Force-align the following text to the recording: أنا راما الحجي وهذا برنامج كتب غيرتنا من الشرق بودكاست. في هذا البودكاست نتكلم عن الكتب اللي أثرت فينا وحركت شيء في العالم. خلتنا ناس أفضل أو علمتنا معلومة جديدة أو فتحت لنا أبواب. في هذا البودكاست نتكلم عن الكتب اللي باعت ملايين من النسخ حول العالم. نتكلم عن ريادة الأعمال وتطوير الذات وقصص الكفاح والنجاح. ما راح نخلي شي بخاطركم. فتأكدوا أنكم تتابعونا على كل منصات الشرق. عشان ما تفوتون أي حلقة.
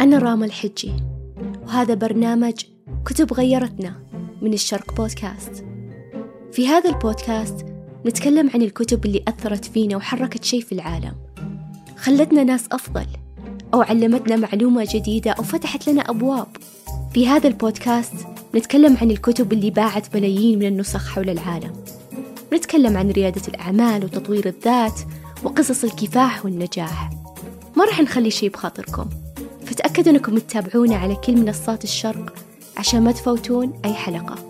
أنا 0.00 0.18
راما 0.18 0.46
الحجي 0.46 0.92
وهذا 1.66 1.94
برنامج 1.94 2.54
كتب 3.04 3.32
غيرتنا 3.32 3.94
من 4.42 4.52
الشرق 4.52 4.94
بودكاست. 4.94 5.64
في 6.52 6.68
هذا 6.68 6.90
البودكاست 6.90 7.66
نتكلم 8.06 8.50
عن 8.54 8.62
الكتب 8.62 9.06
اللي 9.06 9.24
أثرت 9.28 9.64
فينا 9.64 9.96
وحركت 9.96 10.44
شيء 10.44 10.60
في 10.60 10.72
العالم. 10.72 11.12
خلتنا 11.96 12.44
ناس 12.44 12.64
أفضل 12.72 13.06
أو 13.74 13.82
علمتنا 13.82 14.36
معلومة 14.36 14.88
جديدة 14.94 15.30
أو 15.30 15.42
فتحت 15.42 15.88
لنا 15.88 16.10
أبواب. 16.10 16.56
في 17.14 17.28
هذا 17.28 17.48
البودكاست 17.48 18.14
نتكلم 18.54 18.96
عن 18.96 19.10
الكتب 19.10 19.52
اللي 19.52 19.70
باعت 19.70 20.16
ملايين 20.16 20.58
من 20.58 20.66
النسخ 20.66 21.08
حول 21.08 21.30
العالم. 21.30 21.72
نتكلم 22.54 22.96
عن 22.96 23.10
ريادة 23.10 23.42
الأعمال 23.48 24.04
وتطوير 24.04 24.46
الذات 24.46 25.00
وقصص 25.44 25.84
الكفاح 25.84 26.44
والنجاح. 26.44 27.10
ما 27.76 27.84
راح 27.84 28.00
نخلي 28.00 28.30
شي 28.30 28.48
بخاطركم. 28.48 29.08
فتأكدوا 29.90 30.12
أنكم 30.12 30.38
تتابعونا 30.38 30.96
على 30.96 31.16
كل 31.16 31.36
منصات 31.36 31.84
الشرق. 31.84 32.34
عشان 32.76 33.02
ما 33.02 33.12
تفوتون 33.12 33.80
أي 33.84 33.94
حلقة. 33.94 34.49